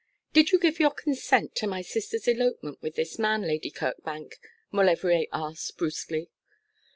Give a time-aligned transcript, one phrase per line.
[0.33, 4.39] 'Did you give your consent to my sister's elopement with this man, Lady Kirkbank?'
[4.71, 6.31] Maulevrier asked, brusquely.